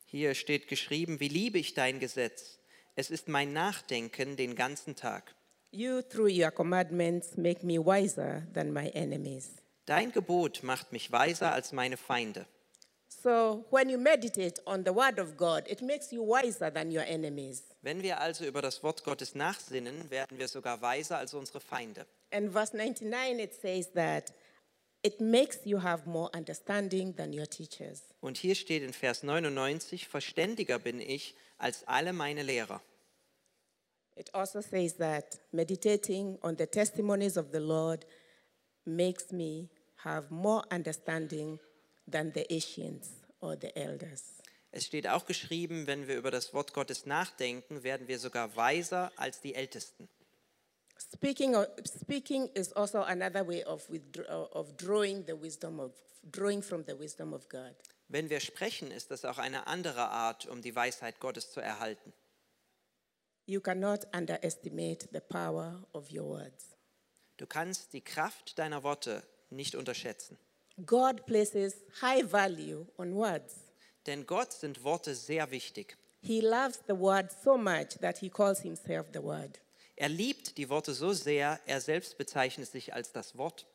[0.06, 2.58] Hier steht geschrieben, wie liebe ich dein Gesetz.
[2.94, 5.34] Es ist mein Nachdenken den ganzen Tag.
[5.70, 9.61] You, through your commandments, make me wiser than my enemies.
[9.86, 12.46] Dein Gebot macht mich weiser als meine Feinde.
[13.22, 17.04] So, when you meditate on the word of God, it makes you wiser than your
[17.04, 17.62] enemies.
[17.82, 22.06] Wenn wir also über das Wort Gottes nachsinnen, werden wir sogar weiser als unsere Feinde.
[22.30, 24.32] And verse 99, it says that
[25.02, 28.02] it makes you have more understanding than your teachers.
[28.20, 32.80] Und hier steht in Vers 99, verständiger bin ich als alle meine Lehrer.
[34.16, 38.06] It also says that meditating on the testimonies of the Lord
[38.84, 39.68] makes me
[40.04, 41.58] have more understanding
[42.10, 44.42] than the ancients or the elders.
[44.74, 49.12] Es steht auch geschrieben, wenn wir über das Wort Gottes nachdenken, werden wir sogar weiser
[49.16, 50.08] als die Ältesten.
[51.12, 53.88] Speaking, of, speaking is also another way of,
[54.28, 55.92] of drawing the wisdom of
[56.30, 57.74] drawing from the wisdom of God.
[58.08, 62.12] Wenn wir sprechen, ist das auch eine andere Art, um die Weisheit Gottes zu erhalten.
[63.46, 66.71] You cannot underestimate the power of your words.
[67.36, 70.38] Du kannst die Kraft deiner Worte nicht unterschätzen.
[70.86, 73.54] God places high value on words.
[74.06, 75.96] Denn Gott sind Worte sehr wichtig.
[76.20, 79.60] He loves the word so much that he calls himself the word.
[79.96, 83.66] Er liebt die Worte so sehr, er selbst bezeichnet sich als das Wort.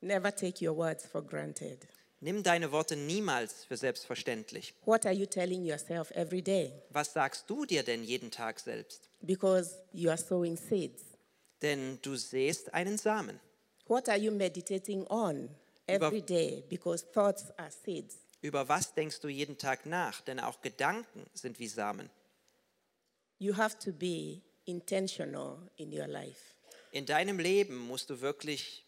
[0.00, 1.86] Never take your words for granted.
[2.20, 4.74] Nimm deine Worte niemals für selbstverständlich.
[4.84, 6.72] What are you telling yourself every day?
[6.90, 9.10] Was sagst du dir denn jeden Tag selbst?
[9.20, 11.02] Because you are sowing seeds.
[11.62, 13.40] Denn du säst einen Samen.
[13.86, 15.48] What are you meditating on
[15.86, 16.64] every day?
[16.68, 18.16] Because thoughts are seeds.
[18.42, 20.20] Über was denkst du jeden Tag nach?
[20.20, 22.10] Denn auch Gedanken sind wie Samen.
[23.38, 26.40] You have to be intentional in your life.
[26.92, 28.86] In deinem Leben musst du wirklich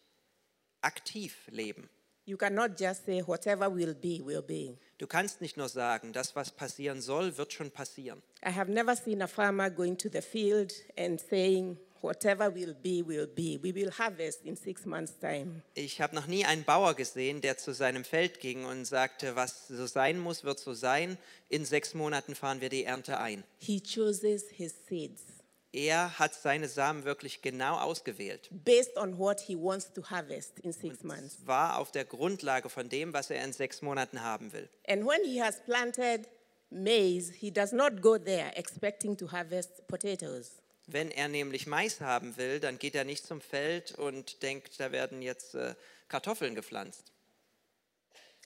[0.81, 1.89] aktiv leben.
[2.25, 4.77] You cannot just say, whatever will be, will be.
[4.99, 8.21] Du kannst nicht nur sagen, das, was passieren soll, wird schon passieren.
[8.45, 13.03] I have never seen a farmer going to the field and saying, whatever will be,
[13.05, 13.59] will be.
[13.61, 15.61] We will harvest in six months' time.
[15.73, 19.67] Ich habe noch nie einen Bauer gesehen, der zu seinem Feld ging und sagte, was
[19.67, 21.17] so sein muss, wird so sein.
[21.49, 23.43] In sechs Monaten fahren wir die Ernte ein.
[23.57, 25.23] He chooses his seeds
[25.71, 28.49] Er hat seine Samen wirklich genau ausgewählt.
[28.65, 31.35] based on what he wants to harvest in six months.
[31.41, 34.67] Es war auf der Grundlage von dem, was er in sechs Monaten haben will.
[34.87, 36.27] And when he has planted
[36.71, 40.58] maize, he does not go there expecting to harvest potatoes.
[40.91, 44.91] Wenn er nämlich Mais haben will, dann geht er nicht zum Feld und denkt, da
[44.91, 45.75] werden jetzt äh,
[46.07, 47.11] Kartoffeln gepflanzt.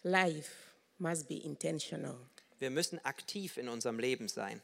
[0.01, 0.51] Life
[0.97, 2.17] must be intentional.
[2.59, 4.61] Wir müssen aktiv in unserem Leben sein.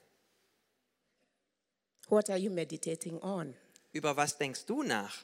[2.09, 3.53] What are you meditating on?
[3.93, 5.23] Über was denkst du nach?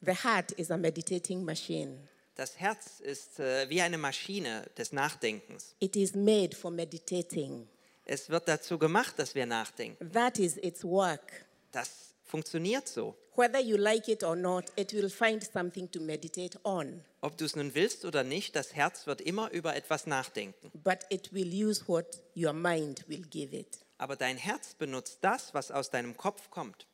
[0.00, 2.08] The heart is a meditating machine.
[2.36, 5.74] Das Herz ist äh, wie eine Maschine des Nachdenkens.
[5.80, 7.68] It is made for meditating.
[8.12, 10.12] Es wird dazu gemacht, dass wir nachdenken.
[10.12, 11.46] That is its work.
[11.70, 13.16] Das funktioniert so.
[13.36, 17.02] Whether you like it or not, it will find something to meditate on.
[17.22, 20.70] Ob du es nun willst oder nicht, das Herz wird immer über etwas nachdenken.
[20.84, 23.78] But it will use what your mind will give it.
[23.96, 26.86] Aber dein Herz benutzt das, was aus deinem Kopf kommt.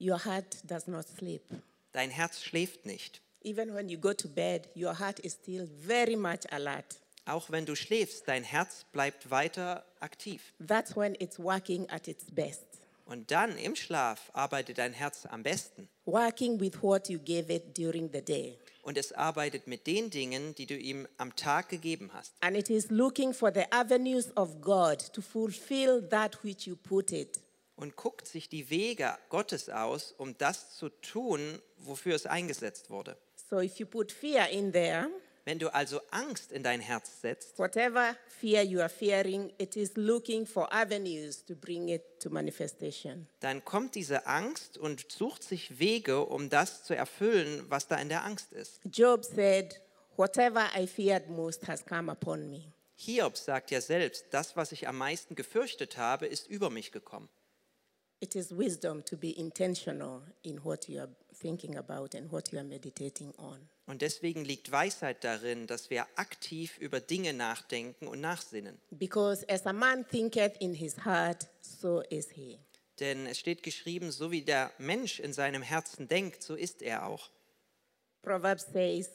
[0.00, 1.42] Your heart does not sleep.
[1.92, 3.20] Dein Herz schläft nicht.
[3.42, 7.03] Even when you go to bed, your heart is still very much alert.
[7.26, 10.52] Auch wenn du schläfst, dein Herz bleibt weiter aktiv.
[10.66, 12.66] That's when it's working at its best.
[13.06, 15.88] Und dann im Schlaf arbeitet dein Herz am besten.
[16.06, 18.58] Working with what you gave it during the day.
[18.82, 22.34] Und es arbeitet mit den Dingen, die du ihm am Tag gegeben hast.
[22.40, 27.10] And it is looking for the avenues of God to fulfill that which you put
[27.10, 27.40] it.
[27.76, 33.16] Und guckt sich die Wege Gottes aus, um das zu tun, wofür es eingesetzt wurde.
[33.50, 35.08] So if you put fear in there,
[35.46, 39.92] Wenn du also Angst in dein Herz setzt, whatever fear you are fearing, it is
[39.94, 43.26] looking for avenues to bring it to manifestation.
[43.40, 48.08] dann kommt diese Angst und sucht sich Wege, um das zu erfüllen, was da in
[48.08, 48.80] der Angst ist.
[48.90, 49.80] Job said,
[50.16, 52.72] Whatever I feared most has come upon me.
[52.96, 57.28] Hiob sagt ja selbst, das, was ich am meisten gefürchtet habe, ist über mich gekommen.
[58.20, 62.58] It is wisdom to be intentional in what you are thinking about and what you
[62.58, 63.68] are meditating on.
[63.86, 68.80] Und deswegen liegt Weisheit darin, dass wir aktiv über Dinge nachdenken und nachsinnen.
[68.90, 72.58] Because as a man thinketh in his heart, so is he.
[73.00, 77.06] Denn es steht geschrieben, so wie der Mensch in seinem Herzen denkt, so ist er
[77.06, 77.30] auch.
[78.22, 79.10] Proverbs says,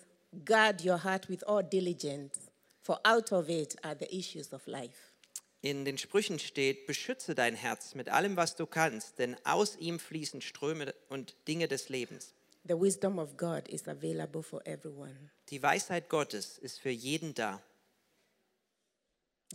[0.45, 2.51] Guard your heart with all diligence,
[2.83, 5.13] for out of it are the issues of life.
[5.61, 9.99] In den Sprüchen steht, beschütze dein Herz mit allem, was du kannst, denn aus ihm
[9.99, 12.33] fließen Ströme und Dinge des Lebens.
[12.69, 15.31] The wisdom of God is available for everyone.
[15.49, 17.59] Die Weisheit Gottes ist für jeden da.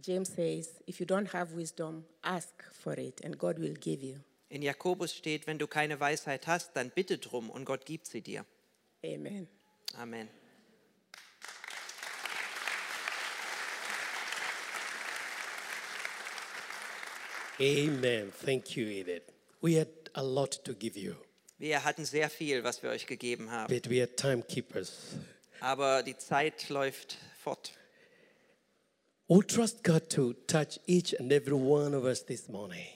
[0.02, 4.16] James says, If you don't have wisdom, ask for it, and God will give you.
[4.48, 8.20] In Jakobus steht, wenn du keine Weisheit hast, dann bitte drum und Gott gibt sie
[8.20, 8.44] dir.
[9.04, 9.46] Amen.
[9.96, 10.28] Amen.
[17.60, 18.32] Amen.
[18.44, 19.32] Thank you, Edith.
[19.60, 21.14] We had a lot to give you,
[21.58, 24.92] Wir hatten sehr viel, was wir euch gegeben haben, but we are timekeepers.
[25.60, 27.72] aber die Zeit läuft fort.
[29.28, 32.86] We'll trust God to touch each and every one of us this morning.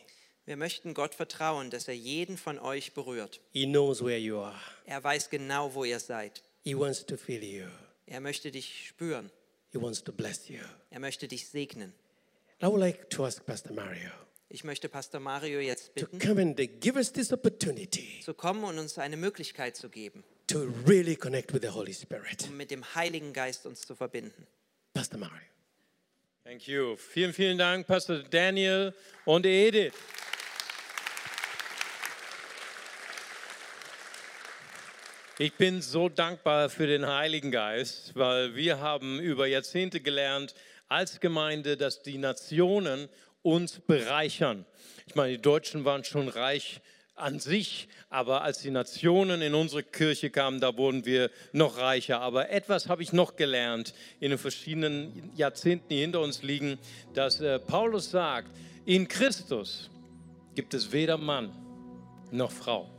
[0.44, 3.40] Wir möchten Gott vertrauen, dass er jeden von euch berührt.
[3.52, 4.58] He knows where you are.
[4.86, 6.42] Er weiß genau, wo ihr seid.
[6.64, 7.66] He wants to feel you.
[8.06, 9.30] Er möchte dich spüren.
[9.70, 10.58] He wants to bless you.
[10.90, 11.92] Er möchte dich segnen.
[12.62, 14.10] I would like to ask Pastor Mario
[14.50, 18.64] Ich möchte Pastor Mario jetzt to bitten, come and give us this opportunity zu kommen
[18.64, 22.46] und uns eine Möglichkeit zu geben, to really connect with the Holy Spirit.
[22.48, 24.46] um mit dem Heiligen Geist uns zu verbinden.
[24.94, 25.36] Pastor Mario.
[26.44, 26.96] Thank you.
[26.96, 28.94] Vielen, vielen Dank, Pastor Daniel
[29.26, 29.92] und Edith.
[35.38, 40.54] Ich bin so dankbar für den Heiligen Geist, weil wir haben über Jahrzehnte gelernt
[40.88, 43.10] als Gemeinde, dass die Nationen
[43.42, 44.64] uns bereichern.
[45.06, 46.80] Ich meine, die Deutschen waren schon reich
[47.18, 52.20] an sich, aber als die Nationen in unsere Kirche kamen, da wurden wir noch reicher.
[52.20, 56.78] Aber etwas habe ich noch gelernt in den verschiedenen Jahrzehnten, die hinter uns liegen,
[57.14, 58.50] dass äh, Paulus sagt,
[58.84, 59.90] in Christus
[60.54, 61.52] gibt es weder Mann
[62.30, 62.90] noch Frau.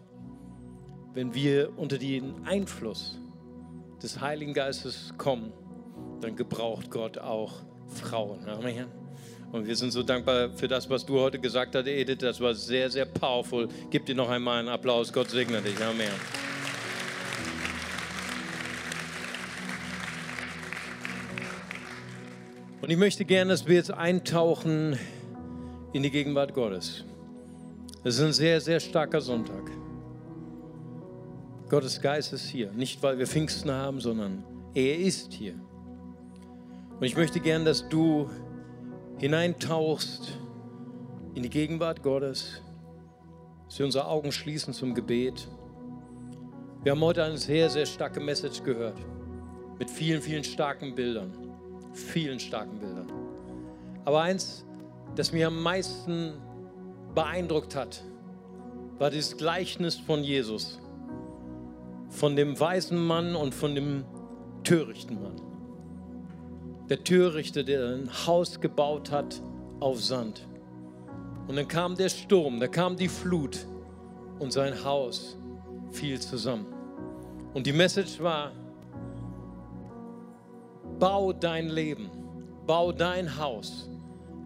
[1.13, 3.17] Wenn wir unter den Einfluss
[4.01, 5.51] des Heiligen Geistes kommen,
[6.21, 7.53] dann gebraucht Gott auch
[7.87, 8.47] Frauen.
[8.47, 8.98] Amen.
[9.51, 12.19] Und wir sind so dankbar für das, was du heute gesagt hast, Edith.
[12.19, 13.67] Das war sehr, sehr powerful.
[13.89, 15.11] Gib dir noch einmal einen Applaus.
[15.11, 15.75] Gott segne dich.
[15.83, 16.07] Amen.
[22.81, 24.97] Und ich möchte gerne, dass wir jetzt eintauchen
[25.93, 27.03] in die Gegenwart Gottes.
[28.03, 29.63] Es ist ein sehr, sehr starker Sonntag.
[31.69, 32.71] Gottes Geist ist hier.
[32.71, 34.43] Nicht, weil wir Pfingsten haben, sondern
[34.75, 35.55] er ist hier.
[36.99, 38.29] Und ich möchte gern, dass du
[39.19, 40.39] hineintauchst
[41.35, 42.61] in die Gegenwart Gottes,
[43.65, 45.47] dass wir unsere Augen schließen zum Gebet.
[46.83, 48.97] Wir haben heute eine sehr, sehr starke Message gehört.
[49.77, 51.33] Mit vielen, vielen starken Bildern.
[51.93, 53.11] Vielen starken Bildern.
[54.05, 54.65] Aber eins,
[55.15, 56.33] das mir am meisten
[57.13, 58.01] beeindruckt hat,
[58.99, 60.79] war dieses Gleichnis von Jesus.
[62.09, 64.05] Von dem weisen Mann und von dem
[64.63, 65.48] törichten Mann.
[66.89, 69.41] Der Törichte, der ein Haus gebaut hat
[69.79, 70.47] auf Sand.
[71.47, 73.65] Und dann kam der Sturm, da kam die Flut
[74.39, 75.37] und sein Haus
[75.91, 76.65] fiel zusammen.
[77.53, 78.51] Und die Message war,
[80.99, 82.09] bau dein Leben,
[82.65, 83.89] bau dein Haus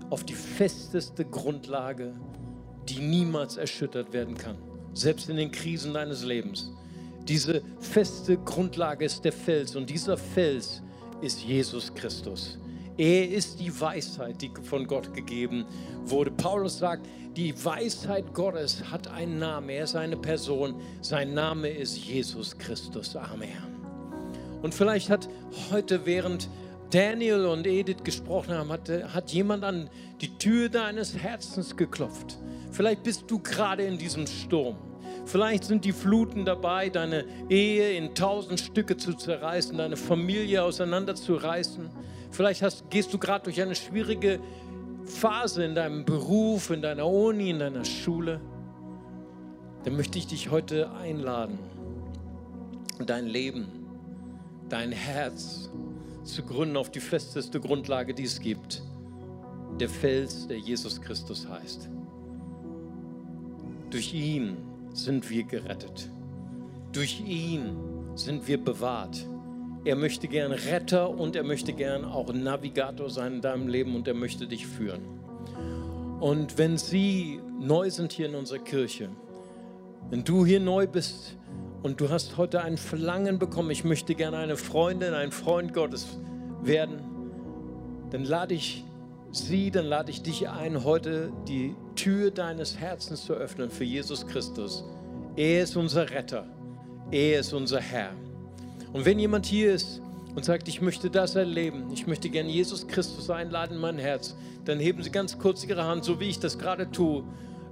[0.09, 2.13] auf die festeste Grundlage,
[2.87, 4.57] die niemals erschüttert werden kann,
[4.93, 6.71] selbst in den Krisen deines Lebens.
[7.27, 10.83] Diese feste Grundlage ist der Fels und dieser Fels
[11.23, 12.57] ist Jesus Christus.
[12.97, 15.65] Er ist die Weisheit, die von Gott gegeben
[16.03, 16.29] wurde.
[16.29, 19.69] Paulus sagt, die Weisheit Gottes hat einen Namen.
[19.69, 20.75] Er ist eine Person.
[21.01, 23.15] Sein Name ist Jesus Christus.
[23.15, 23.49] Amen.
[24.61, 25.27] Und vielleicht hat
[25.71, 26.49] heute, während
[26.91, 29.89] Daniel und Edith gesprochen haben, hat, hat jemand an
[30.21, 32.37] die Tür deines Herzens geklopft.
[32.71, 34.75] Vielleicht bist du gerade in diesem Sturm.
[35.25, 41.89] Vielleicht sind die Fluten dabei, deine Ehe in tausend Stücke zu zerreißen, deine Familie auseinanderzureißen.
[42.31, 44.39] Vielleicht hast, gehst du gerade durch eine schwierige
[45.05, 48.41] Phase in deinem Beruf, in deiner Uni, in deiner Schule.
[49.83, 51.59] Dann möchte ich dich heute einladen,
[53.05, 53.67] dein Leben,
[54.69, 55.69] dein Herz
[56.23, 58.81] zu gründen auf die festeste Grundlage, die es gibt.
[59.79, 61.89] Der Fels, der Jesus Christus heißt.
[63.89, 64.57] Durch ihn
[64.93, 66.09] sind wir gerettet.
[66.91, 67.75] Durch ihn
[68.15, 69.27] sind wir bewahrt.
[69.85, 74.07] Er möchte gern Retter und er möchte gern auch Navigator sein in deinem Leben und
[74.07, 75.01] er möchte dich führen.
[76.19, 79.09] Und wenn Sie neu sind hier in unserer Kirche,
[80.09, 81.35] wenn du hier neu bist
[81.81, 86.17] und du hast heute ein Verlangen bekommen, ich möchte gerne eine Freundin, ein Freund Gottes
[86.61, 86.99] werden,
[88.11, 88.85] dann lade ich
[89.33, 94.27] sie, dann lade ich dich ein, heute die Tür deines Herzens zu öffnen für Jesus
[94.27, 94.83] Christus.
[95.35, 96.45] Er ist unser Retter.
[97.11, 98.11] Er ist unser Herr.
[98.93, 100.01] Und wenn jemand hier ist
[100.35, 104.35] und sagt, ich möchte das erleben, ich möchte gerne Jesus Christus einladen in mein Herz,
[104.65, 107.23] dann heben Sie ganz kurz Ihre Hand, so wie ich das gerade tue,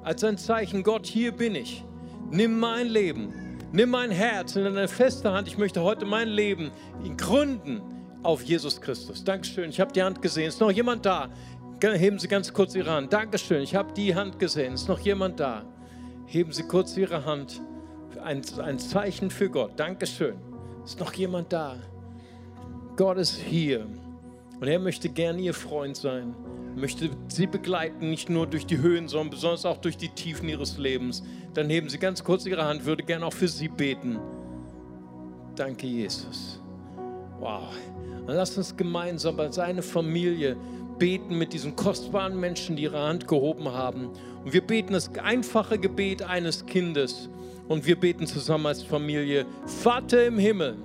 [0.03, 1.83] als ein Zeichen, Gott, hier bin ich.
[2.31, 3.33] Nimm mein Leben,
[3.71, 5.47] nimm mein Herz in eine feste Hand.
[5.47, 6.71] Ich möchte heute mein Leben
[7.17, 7.81] gründen
[8.23, 9.23] auf Jesus Christus.
[9.23, 10.47] Dankeschön, ich habe die Hand gesehen.
[10.47, 11.29] Ist noch jemand da?
[11.81, 13.11] Heben Sie ganz kurz Ihre Hand.
[13.11, 14.73] Dankeschön, ich habe die Hand gesehen.
[14.73, 15.65] Ist noch jemand da?
[16.27, 17.61] Heben Sie kurz Ihre Hand.
[18.23, 19.71] Ein, ein Zeichen für Gott.
[19.77, 20.35] Dankeschön.
[20.85, 21.77] Ist noch jemand da?
[22.97, 23.87] Gott ist hier
[24.59, 26.35] und er möchte gern Ihr Freund sein.
[26.75, 30.77] Möchte Sie begleiten, nicht nur durch die Höhen, sondern besonders auch durch die Tiefen Ihres
[30.77, 31.23] Lebens.
[31.53, 34.19] Dann heben Sie ganz kurz Ihre Hand, würde gern auch für Sie beten.
[35.55, 36.61] Danke, Jesus.
[37.39, 37.73] Wow.
[38.31, 40.55] Und lasst uns gemeinsam als eine Familie
[40.97, 44.07] beten mit diesen kostbaren Menschen, die ihre Hand gehoben haben.
[44.45, 47.27] Und wir beten das einfache Gebet eines Kindes.
[47.67, 50.77] Und wir beten zusammen als Familie, Vater im Himmel.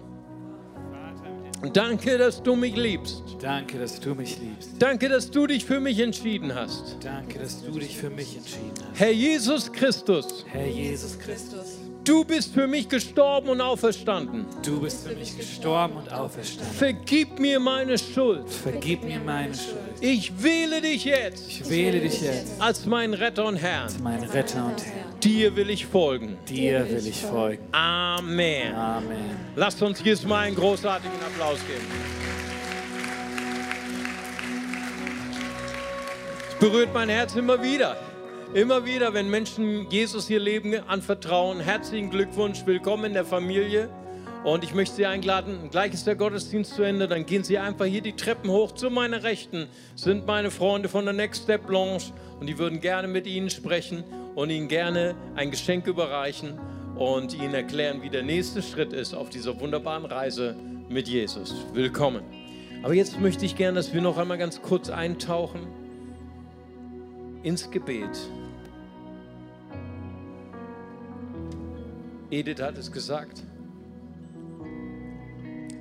[1.72, 3.22] Danke, dass du mich liebst.
[3.40, 4.70] Danke, dass du mich liebst.
[4.80, 6.97] Danke, dass du dich für mich entschieden hast.
[7.01, 8.99] Danke, dass du dich für mich entschieden hast.
[9.01, 11.76] Herr Jesus Christus, Herr Jesus Christus,
[12.07, 14.46] du bist für mich gestorben und auferstanden.
[14.64, 16.74] du bist für mich gestorben und auferstanden.
[16.74, 18.48] Vergib mir meine Schuld.
[18.48, 19.76] Vergib mir meine Schuld.
[20.00, 23.84] Ich wähle dich jetzt Ich wähle dich jetzt als meinen Retter und Herrn.
[23.84, 25.04] als mein Retter und Herr.
[25.22, 26.36] Dir will ich folgen.
[26.48, 27.62] Dir will ich folgen.
[27.72, 28.74] Amen.
[28.74, 29.36] Amen.
[29.57, 31.86] Lasst uns jetzt mal einen großartigen Applaus geben.
[36.48, 37.96] Es berührt mein Herz immer wieder.
[38.57, 41.61] Immer wieder, wenn Menschen Jesus ihr Leben anvertrauen.
[41.61, 43.90] Herzlichen Glückwunsch, willkommen in der Familie.
[44.44, 47.84] Und ich möchte Sie einladen, gleich ist der Gottesdienst zu Ende, dann gehen Sie einfach
[47.84, 49.66] hier die Treppen hoch zu meiner Rechten.
[49.94, 52.04] Sind meine Freunde von der Next Step Lounge
[52.40, 54.04] und die würden gerne mit Ihnen sprechen
[54.34, 56.59] und Ihnen gerne ein Geschenk überreichen
[56.96, 60.57] und Ihnen erklären, wie der nächste Schritt ist auf dieser wunderbaren Reise
[60.88, 61.54] mit Jesus.
[61.74, 62.22] Willkommen.
[62.82, 65.66] Aber jetzt möchte ich gerne, dass wir noch einmal ganz kurz eintauchen
[67.42, 68.09] ins Gebet.
[72.31, 73.43] Edith hat es gesagt.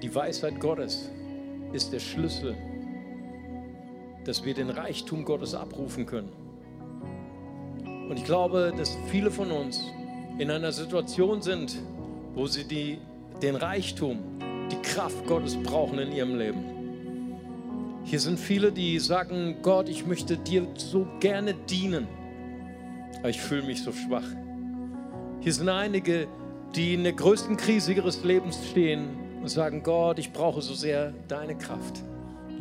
[0.03, 1.09] Die Weisheit Gottes
[1.73, 2.55] ist der Schlüssel,
[4.25, 6.29] dass wir den Reichtum Gottes abrufen können.
[8.09, 9.81] Und ich glaube, dass viele von uns
[10.37, 11.77] in einer Situation sind,
[12.35, 12.99] wo sie die,
[13.41, 14.19] den Reichtum,
[14.71, 16.75] die Kraft Gottes brauchen in ihrem Leben.
[18.03, 22.07] Hier sind viele, die sagen, Gott, ich möchte dir so gerne dienen,
[23.17, 24.27] aber ich fühle mich so schwach.
[25.41, 26.27] Hier sind einige,
[26.75, 29.07] die in der größten Krise ihres Lebens stehen
[29.41, 32.03] und sagen, Gott, ich brauche so sehr deine Kraft.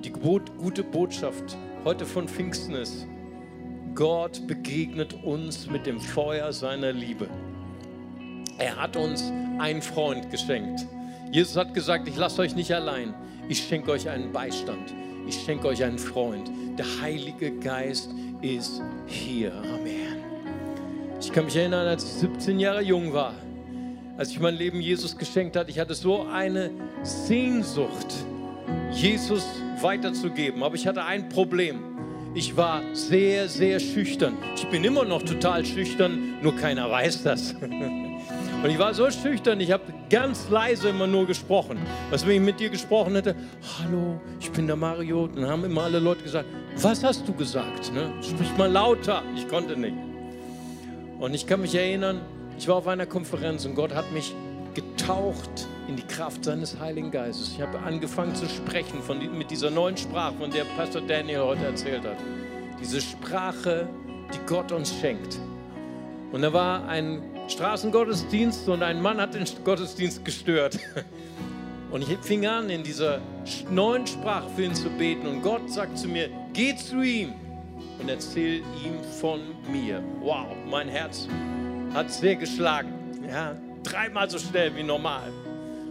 [0.05, 3.07] Die gute Botschaft heute von Pfingsten ist,
[3.95, 7.29] Gott begegnet uns mit dem Feuer seiner Liebe.
[8.59, 10.87] Er hat uns einen Freund geschenkt.
[11.33, 13.15] Jesus hat gesagt, ich lasse euch nicht allein.
[13.49, 14.95] Ich schenke euch einen Beistand.
[15.27, 16.51] Ich schenke euch einen Freund.
[16.79, 18.11] Der Heilige Geist
[18.43, 19.53] ist hier.
[19.55, 20.14] Amen.
[21.35, 23.35] Ich kann mich erinnern, als ich 17 Jahre jung war,
[24.17, 26.71] als ich mein Leben Jesus geschenkt hatte, ich hatte so eine
[27.03, 28.07] Sehnsucht,
[28.93, 29.45] Jesus
[29.81, 30.63] weiterzugeben.
[30.63, 31.81] Aber ich hatte ein Problem.
[32.37, 34.37] Ich war sehr, sehr schüchtern.
[34.55, 37.53] Ich bin immer noch total schüchtern, nur keiner weiß das.
[37.63, 41.79] Und ich war so schüchtern, ich habe ganz leise immer nur gesprochen.
[42.11, 43.35] Was, wenn ich mit dir gesprochen hätte,
[43.81, 47.93] hallo, ich bin der Mario, dann haben immer alle Leute gesagt, was hast du gesagt?
[47.93, 48.13] Ne?
[48.23, 49.25] Sprich mal lauter.
[49.35, 50.14] Ich konnte nicht.
[51.19, 52.21] Und ich kann mich erinnern,
[52.59, 54.35] ich war auf einer Konferenz und Gott hat mich
[54.75, 57.53] getaucht in die Kraft seines Heiligen Geistes.
[57.55, 61.65] Ich habe angefangen zu sprechen von, mit dieser neuen Sprache, von der Pastor Daniel heute
[61.67, 62.17] erzählt hat.
[62.81, 63.89] Diese Sprache,
[64.33, 65.39] die Gott uns schenkt.
[66.33, 70.79] Und da war ein Straßengottesdienst und ein Mann hat den Gottesdienst gestört.
[71.91, 73.21] Und ich fing an, in dieser
[73.71, 75.29] neuen Sprache für ihn zu beten.
[75.29, 77.35] Und Gott sagt zu mir, geh zu ihm
[77.99, 80.03] und erzähl ihm von mir.
[80.21, 81.29] Wow, mein Herz
[81.93, 82.93] hat sehr geschlagen.
[83.29, 85.33] Ja, dreimal so schnell wie normal.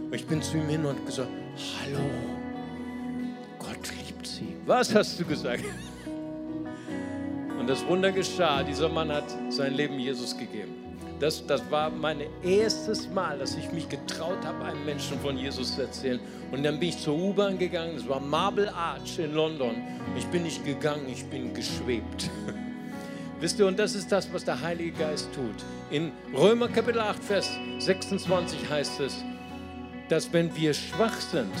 [0.06, 1.30] Und ich bin zu ihm hin und gesagt,
[1.80, 2.04] hallo,
[3.58, 4.56] Gott liebt sie.
[4.66, 5.64] Was hast du gesagt?
[7.58, 8.62] Und das Wunder geschah.
[8.62, 10.73] Dieser Mann hat sein Leben Jesus gegeben.
[11.20, 15.76] Das, das war mein erstes Mal, dass ich mich getraut habe, einem Menschen von Jesus
[15.76, 16.20] zu erzählen.
[16.50, 17.94] Und dann bin ich zur U-Bahn gegangen.
[17.96, 19.76] Das war Marble Arch in London.
[20.16, 22.30] Ich bin nicht gegangen, ich bin geschwebt.
[23.40, 25.54] Wisst ihr, und das ist das, was der Heilige Geist tut.
[25.90, 29.24] In Römer Kapitel 8, Vers 26 heißt es,
[30.08, 31.52] dass wenn wir schwach sind,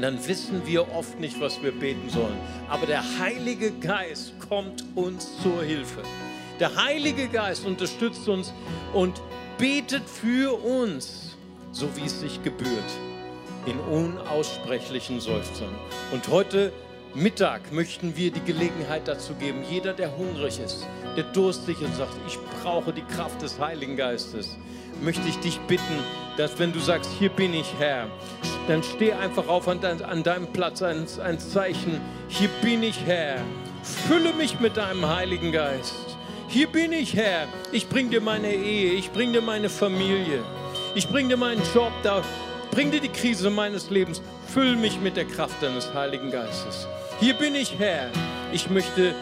[0.00, 2.36] dann wissen wir oft nicht, was wir beten sollen.
[2.68, 6.02] Aber der Heilige Geist kommt uns zur Hilfe.
[6.60, 8.52] Der Heilige Geist unterstützt uns
[8.92, 9.20] und
[9.58, 11.36] betet für uns,
[11.72, 12.70] so wie es sich gebührt,
[13.66, 15.74] in unaussprechlichen Seufzern.
[16.12, 16.72] Und heute
[17.12, 20.86] Mittag möchten wir die Gelegenheit dazu geben, jeder, der hungrig ist,
[21.16, 24.56] der durstig und sagt, ich brauche die Kraft des Heiligen Geistes,
[25.02, 25.98] möchte ich dich bitten,
[26.36, 28.06] dass wenn du sagst, hier bin ich Herr,
[28.68, 33.00] dann steh einfach auf an, dein, an deinem Platz, ein, ein Zeichen, hier bin ich
[33.06, 33.40] Herr,
[34.06, 36.13] fülle mich mit deinem Heiligen Geist.
[36.48, 40.42] Hier bin ich Herr, ich bring dir meine Ehe, ich bring dir meine Familie,
[40.94, 42.22] ich bring dir meinen Job, da
[42.70, 46.86] bring dir die Krise meines Lebens, füll mich mit der Kraft deines Heiligen Geistes.
[47.18, 48.10] Hier bin ich Herr,
[48.52, 49.14] ich möchte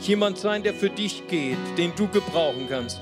[0.00, 3.00] jemand sein, der für dich geht, den du gebrauchen kannst.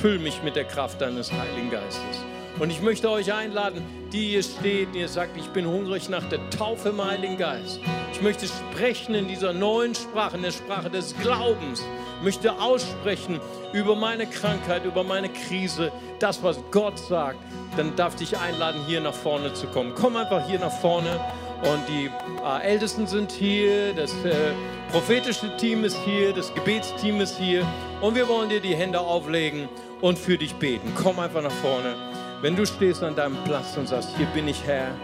[0.00, 2.29] Füll mich mit der Kraft deines Heiligen Geistes.
[2.58, 3.82] Und ich möchte euch einladen,
[4.12, 7.80] die hier steht, ihr sagt, ich bin hungrig nach der Taufe im Heiligen Geist.
[8.12, 11.82] Ich möchte sprechen in dieser neuen Sprache, in der Sprache des Glaubens.
[12.18, 13.40] Ich möchte aussprechen
[13.72, 17.38] über meine Krankheit, über meine Krise, das, was Gott sagt.
[17.76, 19.92] Dann darf ich einladen, hier nach vorne zu kommen.
[19.94, 21.20] Komm einfach hier nach vorne.
[21.62, 22.10] Und die
[22.42, 24.52] äh, Ältesten sind hier, das äh,
[24.90, 27.66] prophetische Team ist hier, das Gebetsteam ist hier.
[28.00, 29.68] Und wir wollen dir die Hände auflegen
[30.00, 30.92] und für dich beten.
[30.94, 32.09] Komm einfach nach vorne.
[32.42, 34.94] Wenn du stehst an deinem Platz und sagst, hier bin ich Herr,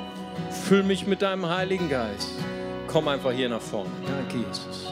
[0.51, 2.31] füll mich mit deinem Heiligen Geist.
[2.87, 3.91] Komm einfach hier nach vorne.
[4.07, 4.91] Danke, Jesus.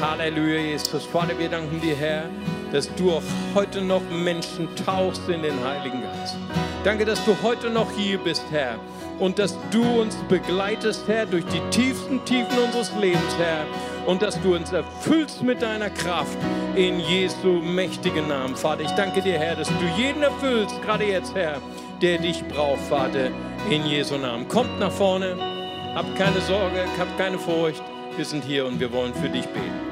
[0.00, 1.06] Halleluja, Jesus.
[1.06, 2.24] Vater, wir danken dir, Herr,
[2.72, 3.22] dass du auch
[3.54, 6.36] heute noch Menschen tauchst in den Heiligen Geist.
[6.82, 8.80] Danke, dass du heute noch hier bist, Herr.
[9.22, 13.64] Und dass du uns begleitest, Herr, durch die tiefsten Tiefen unseres Lebens, Herr.
[14.04, 16.36] Und dass du uns erfüllst mit deiner Kraft
[16.74, 18.56] in Jesu mächtigen Namen.
[18.56, 21.58] Vater, ich danke dir, Herr, dass du jeden erfüllst, gerade jetzt, Herr,
[22.00, 23.30] der dich braucht, Vater,
[23.70, 24.48] in Jesu Namen.
[24.48, 25.36] Kommt nach vorne,
[25.94, 27.82] habt keine Sorge, habt keine Furcht.
[28.16, 29.91] Wir sind hier und wir wollen für dich beten.